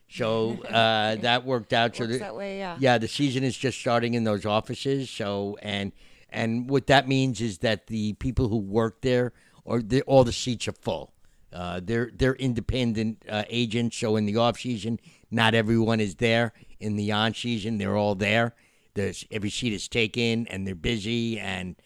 So 0.08 0.62
uh, 0.64 1.16
that 1.16 1.44
worked 1.44 1.72
out. 1.72 1.96
so 1.96 2.06
the- 2.06 2.18
that 2.18 2.34
way. 2.36 2.58
Yeah. 2.58 2.76
yeah, 2.80 2.98
the 2.98 3.08
season 3.08 3.44
is 3.44 3.56
just 3.56 3.78
starting 3.78 4.14
in 4.14 4.24
those 4.24 4.46
offices. 4.46 5.10
So 5.10 5.58
and 5.60 5.92
and 6.30 6.68
what 6.70 6.86
that 6.86 7.08
means 7.08 7.40
is 7.40 7.58
that 7.58 7.86
the 7.88 8.14
people 8.14 8.48
who 8.48 8.58
work 8.58 9.02
there 9.02 9.32
or 9.64 9.82
the, 9.82 10.02
all 10.02 10.24
the 10.24 10.32
seats 10.32 10.66
are 10.68 10.72
full. 10.72 11.12
Uh, 11.52 11.80
they're 11.82 12.10
they're 12.14 12.34
independent 12.36 13.22
uh, 13.28 13.44
agents. 13.48 13.96
So 13.96 14.16
in 14.16 14.26
the 14.26 14.36
off 14.36 14.58
season, 14.58 15.00
not 15.30 15.54
everyone 15.54 16.00
is 16.00 16.16
there. 16.16 16.52
In 16.80 16.96
the 16.96 17.12
on 17.12 17.34
season, 17.34 17.78
they're 17.78 17.96
all 17.96 18.14
there. 18.14 18.54
There's 18.94 19.24
every 19.30 19.50
seat 19.50 19.72
is 19.72 19.88
taken, 19.88 20.46
and 20.48 20.66
they're 20.66 20.74
busy. 20.74 21.38
And 21.38 21.76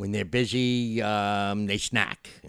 when 0.00 0.12
they're 0.12 0.24
busy, 0.24 1.02
um, 1.02 1.66
they 1.66 1.76
snack. 1.76 2.30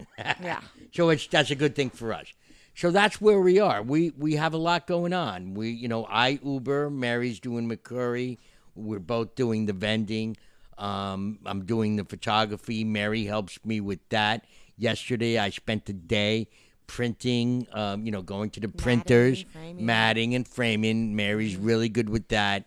Yeah. 0.42 0.60
So 0.94 1.10
it's 1.10 1.26
that's 1.26 1.50
a 1.50 1.54
good 1.54 1.74
thing 1.74 1.90
for 1.90 2.12
us. 2.12 2.26
So 2.74 2.90
that's 2.90 3.20
where 3.20 3.40
we 3.40 3.60
are. 3.60 3.82
We 3.82 4.12
we 4.16 4.36
have 4.36 4.54
a 4.54 4.58
lot 4.58 4.86
going 4.86 5.12
on. 5.12 5.54
We 5.54 5.70
you 5.70 5.88
know 5.88 6.06
I 6.06 6.38
Uber, 6.42 6.90
Mary's 6.90 7.40
doing 7.40 7.68
Mercari. 7.68 8.38
We're 8.74 8.98
both 8.98 9.34
doing 9.34 9.66
the 9.66 9.74
vending. 9.74 10.36
Um, 10.78 11.38
I'm 11.44 11.64
doing 11.66 11.96
the 11.96 12.04
photography. 12.04 12.84
Mary 12.84 13.24
helps 13.24 13.58
me 13.64 13.80
with 13.80 14.00
that. 14.08 14.46
Yesterday 14.78 15.38
I 15.38 15.50
spent 15.50 15.84
the 15.84 15.92
day 15.92 16.48
printing, 16.86 17.66
um, 17.72 18.04
you 18.06 18.12
know, 18.12 18.22
going 18.22 18.50
to 18.50 18.60
the 18.60 18.68
printers, 18.68 19.44
framing. 19.52 19.84
matting 19.84 20.34
and 20.34 20.48
framing. 20.48 21.14
Mary's 21.14 21.56
really 21.56 21.88
good 21.88 22.08
with 22.08 22.28
that. 22.28 22.66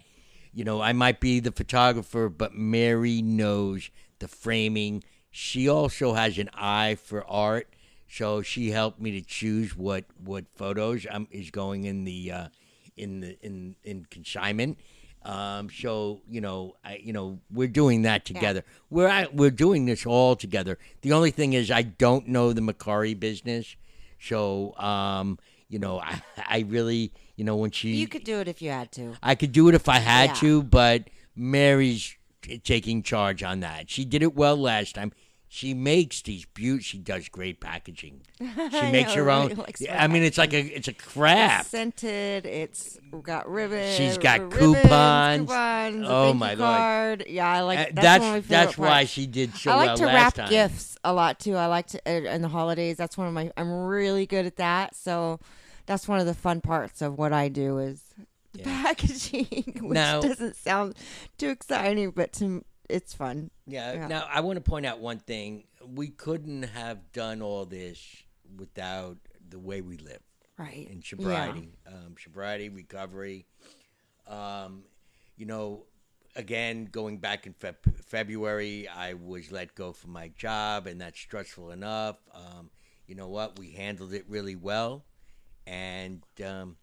You 0.53 0.63
know, 0.63 0.81
I 0.81 0.93
might 0.93 1.19
be 1.19 1.39
the 1.41 1.51
photographer, 1.51 2.29
but 2.29 2.53
Mary 2.53 3.21
knows 3.21 3.89
the 4.19 4.27
framing. 4.27 5.03
She 5.31 5.67
also 5.67 6.13
has 6.13 6.37
an 6.37 6.49
eye 6.53 6.95
for 6.95 7.25
art, 7.25 7.67
so 8.07 8.41
she 8.41 8.71
helped 8.71 8.99
me 9.01 9.11
to 9.11 9.21
choose 9.21 9.75
what 9.75 10.05
what 10.23 10.45
photos 10.55 11.05
um, 11.09 11.27
is 11.31 11.51
going 11.51 11.83
in 11.85 12.05
the 12.05 12.31
uh, 12.31 12.47
in 12.95 13.19
the 13.19 13.37
in 13.41 13.75
in 13.83 14.05
consignment. 14.09 14.77
Um, 15.23 15.69
so 15.69 16.21
you 16.29 16.39
know, 16.39 16.75
I 16.85 16.97
you 17.03 17.11
know 17.11 17.39
we're 17.51 17.67
doing 17.67 18.03
that 18.03 18.25
together. 18.25 18.63
We're 18.89 19.07
at, 19.07 19.35
we're 19.35 19.51
doing 19.51 19.85
this 19.85 20.05
all 20.05 20.35
together. 20.35 20.77
The 21.01 21.11
only 21.13 21.31
thing 21.31 21.53
is, 21.53 21.71
I 21.71 21.81
don't 21.81 22.27
know 22.27 22.53
the 22.53 22.61
Mercari 22.61 23.19
business, 23.19 23.75
so 24.19 24.77
um, 24.77 25.37
you 25.67 25.79
know, 25.79 25.99
I 25.99 26.21
I 26.37 26.59
really 26.67 27.11
you 27.35 27.43
know 27.43 27.55
when 27.57 27.71
she 27.71 27.89
You 27.95 28.07
could 28.07 28.23
do 28.23 28.39
it 28.39 28.47
if 28.47 28.61
you 28.61 28.69
had 28.69 28.91
to. 28.93 29.15
I 29.21 29.35
could 29.35 29.51
do 29.51 29.67
it 29.67 29.75
if 29.75 29.89
I 29.89 29.97
had 29.99 30.29
Yeah. 30.29 30.33
to, 30.35 30.63
but 30.63 31.09
Mary's 31.35 32.15
taking 32.63 33.03
charge 33.03 33.43
on 33.43 33.59
that. 33.61 33.89
She 33.89 34.05
did 34.05 34.21
it 34.23 34.35
well 34.35 34.57
last 34.57 34.95
time. 34.95 35.11
She 35.47 35.73
makes 35.73 36.21
these 36.21 36.43
beaut. 36.45 36.83
She 36.83 36.97
does 36.97 37.29
great 37.29 37.61
packaging. 37.61 38.23
She 38.39 38.91
makes 38.91 39.15
know, 39.15 39.23
her 39.23 39.31
own. 39.31 39.49
likes 39.55 39.81
I 39.89 40.07
mean, 40.07 40.23
it's 40.23 40.37
like 40.37 40.53
a 40.53 40.59
it's 40.59 40.87
a 40.89 40.93
craft. 40.93 41.61
It's 41.61 41.69
scented. 41.69 42.45
It's 42.45 42.97
got 43.21 43.49
ribbons. 43.49 43.95
She's 43.95 44.17
got 44.17 44.41
ribbons, 44.41 44.75
coupons. 44.81 45.47
coupons, 45.47 46.05
Oh, 46.09 46.33
my 46.33 46.55
Lord. 46.55 46.57
card. 46.59 47.25
Yeah, 47.29 47.47
I 47.49 47.61
like 47.61 47.79
Uh, 47.79 47.83
that's, 47.93 47.95
that's 47.95 48.21
one 48.23 48.35
of 48.37 48.49
my 48.49 48.55
that's 48.55 48.77
why 48.77 49.05
she 49.05 49.27
did 49.27 49.53
so 49.55 49.71
I 49.71 49.75
like 49.75 49.87
well 49.87 49.97
to 49.97 50.05
wrap 50.07 50.33
time. 50.33 50.49
gifts 50.49 50.97
a 51.05 51.13
lot 51.13 51.39
too. 51.39 51.55
I 51.55 51.67
like 51.67 51.87
to 51.87 52.01
uh, 52.05 52.33
in 52.33 52.41
the 52.41 52.49
holidays. 52.49 52.97
That's 52.97 53.17
one 53.17 53.27
of 53.27 53.33
my. 53.33 53.51
I'm 53.55 53.71
really 53.71 54.25
good 54.25 54.45
at 54.45 54.57
that. 54.57 54.95
So 54.95 55.39
that's 55.85 56.07
one 56.07 56.19
of 56.19 56.25
the 56.25 56.33
fun 56.33 56.59
parts 56.59 57.01
of 57.01 57.17
what 57.17 57.31
I 57.31 57.47
do 57.47 57.77
is 57.77 58.03
the 58.57 58.69
Yeah. 58.69 58.81
packaging, 58.83 59.45
which 59.81 59.93
Now- 59.93 60.21
doesn't 60.21 60.55
sound 60.55 60.95
too 61.37 61.49
exciting, 61.49 62.11
but 62.11 62.33
to 62.33 62.63
it's 62.89 63.13
fun. 63.13 63.49
Yeah. 63.65 63.93
Yeah. 63.93 64.07
Now 64.07 64.27
I 64.31 64.41
want 64.41 64.57
to 64.57 64.61
point 64.61 64.85
out 64.85 64.99
one 64.99 65.19
thing. 65.19 65.63
We 65.85 66.09
couldn't 66.09 66.63
have 66.63 67.11
done 67.13 67.41
all 67.41 67.65
this 67.65 67.99
without 68.57 69.17
the 69.49 69.59
way 69.59 69.81
we 69.81 69.97
live. 69.97 70.19
Right. 70.57 70.87
in 70.89 71.03
sobriety, 71.03 71.73
um, 71.85 72.15
sobriety 72.17 72.69
recovery. 72.69 73.45
Um, 74.27 74.83
you 75.35 75.45
know, 75.45 75.83
again, 76.37 76.85
going 76.85 77.17
back 77.17 77.45
in 77.45 77.53
Feb- 77.53 77.93
February, 78.05 78.87
I 78.87 79.15
was 79.15 79.51
let 79.51 79.75
go 79.75 79.91
from 79.91 80.11
my 80.11 80.29
job, 80.29 80.87
and 80.87 81.01
that's 81.01 81.19
stressful 81.19 81.71
enough. 81.71 82.17
Um, 82.33 82.69
you 83.05 83.15
know 83.15 83.27
what? 83.27 83.59
We 83.59 83.71
handled 83.71 84.13
it 84.13 84.23
really 84.29 84.55
well, 84.55 85.03
and 85.67 86.23
um, 86.45 86.77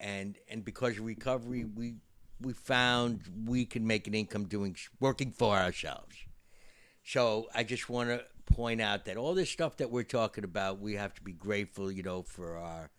and 0.00 0.36
and 0.48 0.64
because 0.64 0.98
of 0.98 1.04
recovery, 1.04 1.64
we 1.64 1.94
we 2.40 2.52
found 2.52 3.20
we 3.46 3.64
can 3.66 3.86
make 3.86 4.06
an 4.06 4.14
income 4.14 4.46
doing 4.46 4.76
working 4.98 5.30
for 5.30 5.56
ourselves. 5.56 6.16
So 7.04 7.48
I 7.54 7.64
just 7.64 7.88
want 7.88 8.10
to 8.10 8.24
point 8.54 8.80
out 8.80 9.04
that 9.06 9.16
all 9.16 9.34
this 9.34 9.50
stuff 9.50 9.76
that 9.78 9.90
we're 9.90 10.02
talking 10.02 10.44
about, 10.44 10.80
we 10.80 10.94
have 10.94 11.14
to 11.14 11.22
be 11.22 11.32
grateful, 11.32 11.90
you 11.90 12.02
know, 12.02 12.22
for 12.22 12.56
our 12.56 12.90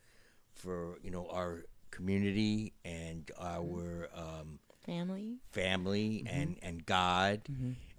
for 0.53 0.97
you 1.03 1.11
know 1.11 1.27
our 1.29 1.65
community 1.91 2.73
and 2.85 3.29
our 3.39 4.09
um, 4.15 4.59
Family, 4.85 5.35
family 5.51 6.25
and 6.27 6.57
and 6.63 6.83
God 6.83 7.41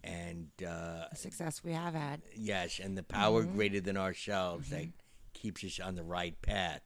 and 0.03 0.49
uh, 0.67 1.05
the 1.11 1.17
success 1.17 1.63
we 1.63 1.73
have 1.73 1.95
had. 1.95 2.23
yes, 2.37 2.81
and 2.83 2.99
the 2.99 3.05
power 3.05 3.45
greater 3.45 3.81
than 3.81 3.97
ourselves 3.97 4.69
that 4.71 4.89
keeps 5.33 5.63
us 5.63 5.79
on 5.79 5.95
the 5.95 6.03
right 6.03 6.41
path. 6.43 6.81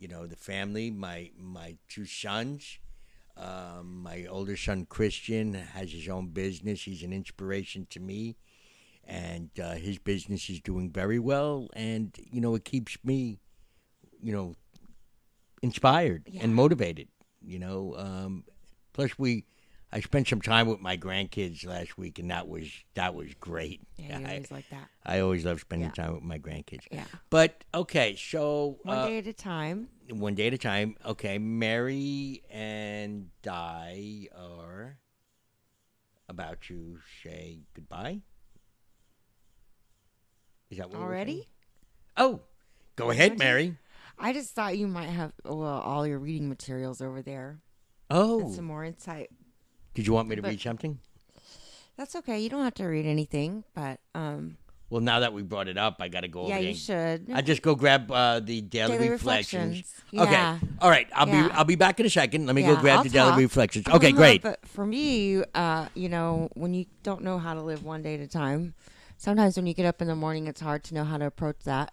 You 0.00 0.08
know, 0.08 0.26
the 0.26 0.36
family, 0.36 0.90
my 0.90 1.30
my 1.38 1.76
two 1.88 2.06
sons. 2.06 2.78
Um, 3.36 4.02
my 4.02 4.26
older 4.26 4.56
son 4.56 4.86
Christian 4.86 5.54
has 5.54 5.92
his 5.92 6.08
own 6.08 6.28
business. 6.28 6.82
He's 6.84 7.02
an 7.04 7.12
inspiration 7.12 7.86
to 7.90 8.00
me, 8.00 8.36
and 9.04 9.50
uh, 9.62 9.72
his 9.74 9.98
business 9.98 10.50
is 10.50 10.60
doing 10.60 10.90
very 10.90 11.18
well. 11.18 11.68
And 11.74 12.16
you 12.32 12.40
know, 12.40 12.54
it 12.56 12.64
keeps 12.64 12.98
me, 13.04 13.40
you 14.20 14.32
know, 14.32 14.56
inspired 15.62 16.28
Yeah. 16.30 16.42
and 16.44 16.54
motivated. 16.54 17.08
You 17.42 17.58
know, 17.58 17.94
um, 17.96 18.44
plus 18.92 19.18
we, 19.18 19.46
I 19.92 20.00
spent 20.00 20.28
some 20.28 20.40
time 20.40 20.68
with 20.68 20.78
my 20.80 20.96
grandkids 20.96 21.66
last 21.66 21.98
week, 21.98 22.18
and 22.20 22.30
that 22.30 22.46
was 22.48 22.70
that 22.94 23.14
was 23.14 23.34
great. 23.40 23.80
Yeah, 23.96 24.18
you 24.20 24.26
I, 24.26 24.30
always 24.34 24.50
like 24.52 24.70
that. 24.70 24.88
I 25.04 25.18
always 25.20 25.44
love 25.44 25.60
spending 25.60 25.88
Yeah. 25.96 26.04
time 26.04 26.14
with 26.14 26.22
my 26.22 26.38
grandkids. 26.38 26.84
Yeah. 26.92 27.04
But 27.28 27.64
okay, 27.74 28.14
so 28.16 28.78
One 28.84 28.98
uh, 28.98 29.06
day 29.06 29.18
at 29.18 29.26
a 29.26 29.32
time. 29.32 29.88
one 30.08 30.34
day 30.36 30.46
at 30.46 30.54
a 30.54 30.58
time. 30.58 30.96
Okay, 31.04 31.38
Mary 31.38 32.42
and 32.50 33.30
Di 33.42 34.28
are 34.36 34.98
about 36.28 36.60
to 36.62 36.98
say 37.24 37.62
goodbye. 37.74 38.20
Is 40.70 40.78
that 40.78 40.88
what 40.90 41.00
we're 41.00 41.04
Already? 41.06 41.48
Oh, 42.16 42.40
go 42.96 43.10
ahead, 43.10 43.38
Mary. 43.38 43.76
I 44.18 44.32
just 44.32 44.54
thought 44.54 44.78
you 44.78 44.86
might 44.86 45.08
have 45.08 45.32
well 45.44 45.80
all 45.80 46.06
your 46.06 46.18
reading 46.18 46.48
materials 46.48 47.00
over 47.00 47.22
there. 47.22 47.60
Oh, 48.08 48.40
and 48.40 48.54
some 48.54 48.66
more 48.66 48.84
insight. 48.84 49.30
Did 50.00 50.06
you 50.06 50.14
want 50.14 50.28
me 50.28 50.36
to 50.36 50.42
but- 50.42 50.48
read 50.48 50.60
something? 50.62 50.98
That's 51.98 52.16
okay. 52.16 52.40
You 52.40 52.48
don't 52.48 52.64
have 52.64 52.72
to 52.74 52.84
read 52.86 53.04
anything, 53.04 53.62
but 53.74 54.00
um, 54.14 54.56
Well, 54.88 55.02
now 55.02 55.20
that 55.20 55.34
we 55.34 55.42
brought 55.42 55.68
it 55.68 55.76
up, 55.76 55.96
I 56.00 56.08
got 56.08 56.20
to 56.22 56.28
go 56.28 56.48
yeah, 56.48 56.54
over 56.54 56.64
you 56.68 56.74
should. 56.74 57.26
I 57.34 57.42
just 57.42 57.60
go 57.60 57.74
grab 57.74 58.10
uh, 58.10 58.40
the 58.40 58.62
daily, 58.62 58.96
Daily 58.96 59.10
reflections. 59.10 59.76
Reflections. 59.76 60.22
Okay, 60.22 60.32
Yeah. 60.32 60.58
all 60.80 60.88
right. 60.88 61.06
I'll 61.14 61.26
be 61.26 61.32
I'll 61.52 61.66
be 61.66 61.74
back 61.76 62.00
in 62.00 62.06
a 62.06 62.10
second. 62.10 62.46
Let 62.46 62.56
me 62.56 62.62
go 62.62 62.72
Yeah, 62.72 62.80
grab 62.80 62.96
I'll 62.98 63.04
the 63.04 63.10
daily 63.10 63.28
talk. 63.32 63.38
reflections. 63.40 63.86
Okay, 63.86 64.08
Uh-huh, 64.08 64.16
great. 64.16 64.40
But 64.40 64.64
for 64.66 64.86
me, 64.86 65.42
uh, 65.54 65.88
you 65.94 66.08
know, 66.08 66.48
when 66.54 66.72
you 66.72 66.86
don't 67.02 67.22
know 67.22 67.38
how 67.38 67.52
to 67.52 67.60
live 67.60 67.84
one 67.84 68.00
day 68.00 68.14
at 68.14 68.20
a 68.20 68.26
time, 68.26 68.72
sometimes 69.18 69.56
when 69.56 69.66
you 69.66 69.74
get 69.74 69.84
up 69.84 70.00
in 70.00 70.08
the 70.08 70.16
morning, 70.16 70.46
it's 70.46 70.62
hard 70.62 70.82
to 70.84 70.94
know 70.94 71.04
how 71.04 71.18
to 71.18 71.26
approach 71.26 71.58
that. 71.64 71.92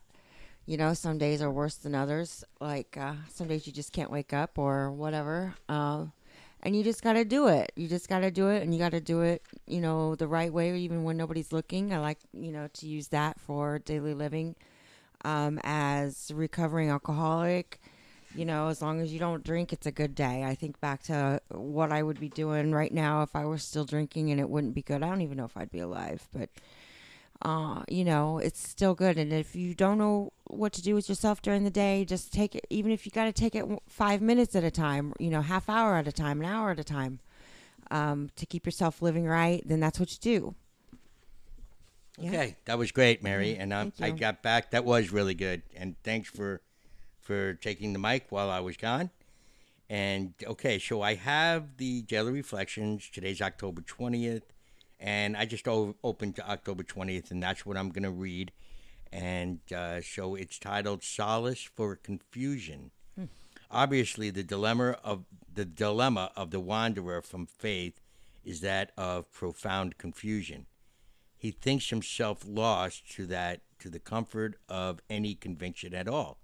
You 0.66 0.78
know, 0.78 0.94
some 0.94 1.18
days 1.18 1.42
are 1.42 1.52
worse 1.52 1.76
than 1.76 1.94
others. 1.96 2.46
Like 2.62 2.96
uh, 2.96 3.16
some 3.34 3.50
days 3.50 3.68
you 3.68 3.74
just 3.74 3.92
can't 3.92 4.10
wake 4.12 4.32
up 4.32 4.58
or 4.58 4.90
whatever. 4.90 5.56
Uh, 5.68 6.06
and 6.68 6.76
you 6.76 6.84
just 6.84 7.02
got 7.02 7.14
to 7.14 7.24
do 7.24 7.48
it. 7.48 7.72
You 7.78 7.88
just 7.88 8.10
got 8.10 8.20
to 8.20 8.30
do 8.30 8.50
it, 8.50 8.62
and 8.62 8.74
you 8.74 8.80
got 8.80 8.92
to 8.92 9.00
do 9.00 9.22
it, 9.22 9.42
you 9.68 9.80
know, 9.80 10.16
the 10.16 10.28
right 10.28 10.52
way, 10.52 10.78
even 10.78 11.06
when 11.06 11.16
nobody's 11.16 11.54
looking. 11.54 11.94
I 11.94 12.00
like, 12.00 12.18
you 12.34 12.52
know, 12.52 12.68
to 12.74 12.86
use 12.86 13.08
that 13.08 13.40
for 13.40 13.80
daily 13.80 14.14
living. 14.14 14.54
Um, 15.24 15.62
as 15.64 16.30
recovering 16.36 16.90
alcoholic, 16.90 17.80
you 18.36 18.44
know, 18.44 18.68
as 18.68 18.82
long 18.82 19.00
as 19.00 19.14
you 19.14 19.18
don't 19.18 19.46
drink, 19.46 19.72
it's 19.72 19.88
a 19.88 19.94
good 19.94 20.14
day. 20.14 20.44
I 20.44 20.56
think 20.56 20.78
back 20.82 21.04
to 21.04 21.40
what 21.48 21.94
I 21.94 22.04
would 22.04 22.20
be 22.20 22.28
doing 22.28 22.74
right 22.74 22.94
now 22.94 23.22
if 23.22 23.34
I 23.34 23.46
were 23.46 23.58
still 23.58 23.86
drinking 23.86 24.30
and 24.32 24.40
it 24.42 24.50
wouldn't 24.50 24.76
be 24.76 24.82
good. 24.82 25.02
I 25.04 25.08
don't 25.08 25.22
even 25.22 25.38
know 25.38 25.46
if 25.46 25.56
I'd 25.56 25.72
be 25.72 25.80
alive, 25.80 26.28
but 26.34 26.50
uh, 27.42 27.84
you 27.88 28.04
know, 28.04 28.40
it's 28.40 28.68
still 28.68 28.94
good. 28.94 29.18
And 29.18 29.32
if 29.32 29.56
you 29.56 29.74
don't 29.74 30.00
know 30.00 30.34
what 30.50 30.74
to 30.74 30.82
do 30.82 30.96
with 30.96 31.10
yourself 31.10 31.42
during 31.42 31.64
the 31.64 31.70
day, 31.70 32.06
just 32.06 32.32
take 32.32 32.56
it, 32.56 32.66
even 32.70 32.92
if 32.92 33.06
you 33.06 33.12
got 33.12 33.26
to 33.26 33.34
take 33.34 33.56
it 33.56 33.66
five 33.88 34.22
minutes 34.22 34.56
at 34.56 34.64
a 34.64 34.72
time, 34.72 35.14
you 35.20 35.30
know, 35.30 35.42
half 35.42 35.70
hour 35.70 35.96
at 35.96 36.08
a 36.08 36.12
time, 36.12 36.40
an 36.40 36.46
hour 36.46 36.72
at 36.72 36.80
a 36.80 36.84
time, 36.84 37.20
um, 37.92 38.30
to 38.36 38.46
keep 38.46 38.66
yourself 38.66 39.02
living 39.02 39.26
right, 39.26 39.62
then 39.66 39.80
that's 39.80 40.00
what 40.00 40.12
you 40.12 40.18
do. 40.22 40.56
Yeah. 42.20 42.30
Okay, 42.30 42.56
that 42.66 42.78
was 42.80 42.92
great, 42.92 43.22
Mary, 43.22 43.56
and 43.58 43.72
um, 43.72 43.94
I 44.02 44.10
got 44.10 44.42
back. 44.42 44.72
That 44.72 44.84
was 44.86 45.12
really 45.12 45.36
good, 45.36 45.62
and 45.76 45.96
thanks 46.04 46.30
for 46.30 46.62
for 47.22 47.54
taking 47.56 47.94
the 47.94 48.00
mic 48.00 48.26
while 48.30 48.50
I 48.50 48.60
was 48.60 48.76
gone. 48.76 49.12
And 49.90 50.34
okay, 50.44 50.80
so 50.80 51.02
I 51.02 51.14
have 51.14 51.78
the 51.78 52.02
daily 52.02 52.32
reflections. 52.32 53.08
Today's 53.14 53.40
October 53.40 53.82
twentieth, 53.82 54.52
and 55.00 55.38
I 55.38 55.46
just 55.46 55.68
o- 55.68 55.96
opened 56.04 56.36
to 56.38 56.50
October 56.50 56.82
twentieth, 56.82 57.30
and 57.30 57.42
that's 57.42 57.68
what 57.68 57.78
I'm 57.78 57.90
going 57.90 58.04
to 58.04 58.12
read. 58.12 58.52
And 59.12 59.60
uh, 59.74 60.02
so 60.02 60.36
it's 60.36 60.60
titled 60.60 61.04
"Solace 61.04 61.64
for 61.64 61.96
Confusion." 61.96 62.92
Obviously, 63.70 64.30
the 64.30 64.44
dilemma 64.44 64.98
of 65.04 65.26
the 65.54 65.66
dilemma 65.66 66.32
of 66.36 66.52
the 66.52 66.60
wanderer 66.60 67.22
from 67.22 67.46
faith 67.46 68.00
is 68.46 68.62
that 68.62 68.92
of 68.98 69.30
profound 69.34 69.98
confusion 69.98 70.68
he 71.38 71.52
thinks 71.52 71.90
himself 71.92 72.44
lost 72.46 73.10
to 73.12 73.28
that 73.28 73.62
to 73.80 73.90
the 73.90 74.00
comfort 74.00 74.60
of 74.68 75.00
any 75.10 75.36
conviction 75.36 75.94
at 75.94 76.08
all. 76.08 76.40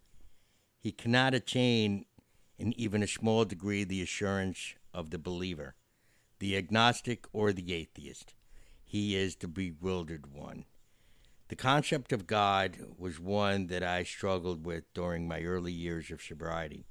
He 0.79 0.91
cannot 0.91 1.33
attain 1.33 2.05
in 2.59 2.79
even 2.79 3.01
a 3.01 3.07
small 3.07 3.43
degree 3.43 3.83
the 3.83 4.03
assurance 4.03 4.75
of 4.93 5.09
the 5.09 5.17
believer, 5.17 5.75
the 6.37 6.55
agnostic 6.55 7.25
or 7.33 7.51
the 7.51 7.73
atheist. 7.73 8.35
He 8.83 9.15
is 9.15 9.37
the 9.37 9.47
bewildered 9.47 10.31
one. 10.31 10.65
The 11.49 11.55
concept 11.55 12.13
of 12.13 12.25
God 12.25 12.77
was 12.97 13.19
one 13.19 13.67
that 13.67 13.83
I 13.83 14.03
struggled 14.03 14.65
with 14.65 14.91
during 14.93 15.27
my 15.27 15.41
early 15.41 15.73
years 15.73 16.09
of 16.09 16.21
sobriety. 16.21 16.85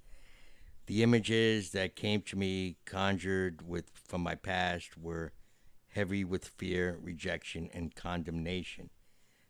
The 0.87 1.03
images 1.03 1.71
that 1.71 1.97
came 1.97 2.23
to 2.23 2.37
me 2.37 2.77
conjured 2.85 3.67
with 3.67 3.91
from 3.95 4.21
my 4.23 4.35
past 4.35 4.99
were 4.99 5.33
heavy 5.89 6.25
with 6.25 6.47
fear, 6.47 6.99
rejection, 7.01 7.71
and 7.73 7.95
condemnation. 7.95 8.91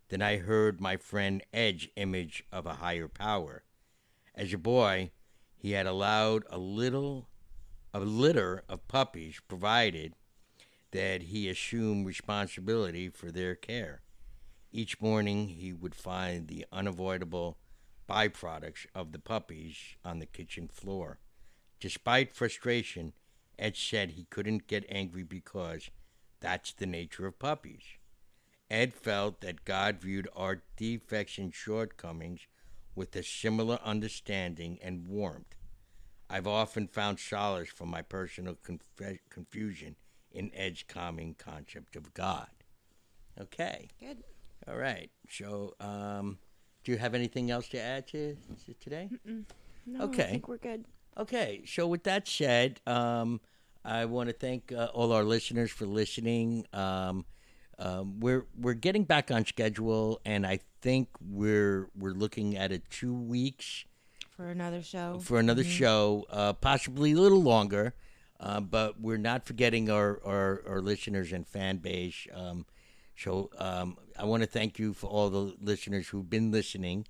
Then 0.08 0.22
I 0.22 0.36
heard 0.36 0.80
my 0.80 0.96
friend 0.96 1.42
Ed's 1.52 1.88
image 1.96 2.44
of 2.52 2.66
a 2.66 2.74
higher 2.74 3.08
power. 3.08 3.64
As 4.34 4.52
a 4.52 4.58
boy, 4.58 5.10
he 5.56 5.72
had 5.72 5.86
allowed 5.86 6.44
a 6.50 6.58
little 6.58 7.28
a 7.94 8.00
litter 8.00 8.62
of 8.68 8.88
puppies 8.88 9.40
provided 9.48 10.14
that 10.92 11.22
he 11.24 11.48
assumed 11.48 12.06
responsibility 12.06 13.08
for 13.08 13.30
their 13.30 13.54
care. 13.54 14.00
Each 14.72 15.00
morning 15.00 15.48
he 15.48 15.72
would 15.74 15.94
find 15.94 16.48
the 16.48 16.64
unavoidable 16.72 17.58
byproducts 18.08 18.86
of 18.94 19.12
the 19.12 19.18
puppies 19.18 19.76
on 20.02 20.18
the 20.18 20.26
kitchen 20.26 20.66
floor. 20.66 21.18
Despite 21.78 22.32
frustration, 22.32 23.12
Ed 23.58 23.76
said 23.76 24.12
he 24.12 24.24
couldn't 24.24 24.66
get 24.66 24.86
angry 24.88 25.24
because 25.24 25.90
that's 26.40 26.72
the 26.72 26.86
nature 26.86 27.26
of 27.26 27.38
puppies. 27.38 27.82
Ed 28.70 28.94
felt 28.94 29.42
that 29.42 29.66
God 29.66 30.00
viewed 30.00 30.28
our 30.34 30.62
defects 30.76 31.36
and 31.36 31.54
shortcomings 31.54 32.46
with 32.94 33.14
a 33.14 33.22
similar 33.22 33.78
understanding 33.84 34.78
and 34.82 35.06
warmth. 35.06 35.54
I've 36.30 36.46
often 36.46 36.88
found 36.88 37.20
solace 37.20 37.68
from 37.68 37.90
my 37.90 38.00
personal 38.00 38.54
conf- 38.54 39.20
confusion 39.28 39.96
in 40.30 40.50
Ed's 40.54 40.82
calming 40.82 41.34
concept 41.34 41.94
of 41.94 42.14
God. 42.14 42.48
Okay. 43.38 43.90
Good. 44.00 44.24
All 44.68 44.76
right. 44.76 45.10
So, 45.28 45.74
um, 45.80 46.38
do 46.84 46.92
you 46.92 46.98
have 46.98 47.14
anything 47.14 47.50
else 47.50 47.68
to 47.70 47.80
add 47.80 48.06
to, 48.08 48.36
to 48.66 48.74
today? 48.74 49.08
No, 49.86 50.04
Okay. 50.04 50.22
I 50.24 50.26
think 50.30 50.48
we're 50.48 50.58
good. 50.58 50.84
Okay, 51.18 51.62
so 51.66 51.86
with 51.86 52.04
that 52.04 52.26
said, 52.26 52.80
um, 52.86 53.40
I 53.84 54.06
want 54.06 54.28
to 54.30 54.32
thank 54.32 54.72
uh, 54.72 54.88
all 54.94 55.12
our 55.12 55.24
listeners 55.24 55.70
for 55.70 55.84
listening. 55.84 56.66
Um, 56.72 57.26
um, 57.78 58.18
we're 58.20 58.46
we're 58.58 58.72
getting 58.74 59.04
back 59.04 59.30
on 59.30 59.44
schedule, 59.44 60.20
and 60.24 60.46
I 60.46 60.60
think 60.80 61.08
we're 61.20 61.90
we're 61.98 62.12
looking 62.14 62.56
at 62.56 62.72
a 62.72 62.78
two 62.78 63.12
weeks 63.12 63.84
For 64.30 64.48
another 64.48 64.82
show. 64.82 65.18
for 65.20 65.38
another 65.38 65.64
show, 65.64 66.24
uh, 66.30 66.52
possibly 66.54 67.12
a 67.12 67.16
little 67.18 67.42
longer. 67.42 67.94
Uh, 68.40 68.60
but 68.60 69.00
we're 69.00 69.18
not 69.18 69.44
forgetting 69.46 69.88
our, 69.88 70.20
our, 70.24 70.62
our 70.66 70.80
listeners 70.80 71.32
and 71.32 71.46
fan 71.46 71.76
base. 71.76 72.26
Um, 72.34 72.66
so 73.16 73.50
um, 73.58 73.96
I 74.18 74.24
want 74.24 74.42
to 74.42 74.48
thank 74.48 74.78
you 74.78 74.92
for 74.92 75.08
all 75.08 75.30
the 75.30 75.54
listeners 75.60 76.08
who've 76.08 76.28
been 76.28 76.50
listening. 76.50 77.06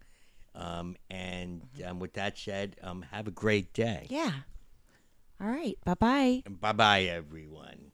Um, 0.54 0.96
and 1.10 1.62
um, 1.86 1.98
with 1.98 2.12
that 2.14 2.36
said, 2.36 2.76
um, 2.82 3.06
have 3.10 3.26
a 3.26 3.30
great 3.30 3.72
day. 3.72 4.06
Yeah. 4.10 4.32
All 5.40 5.48
right. 5.48 5.78
Bye 5.84 5.94
bye. 5.94 6.42
Bye 6.60 6.72
bye, 6.72 7.02
everyone. 7.04 7.91